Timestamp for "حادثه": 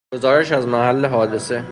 1.05-1.63